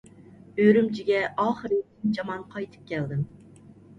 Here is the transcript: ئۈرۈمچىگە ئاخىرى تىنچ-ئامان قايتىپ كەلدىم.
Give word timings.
ئۈرۈمچىگە 0.61 1.19
ئاخىرى 1.43 1.77
تىنچ-ئامان 1.91 2.41
قايتىپ 2.55 2.89
كەلدىم. 2.93 3.23